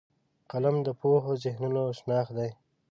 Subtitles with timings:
[0.51, 2.49] قلم د پوهو ذهنونو شناخت دی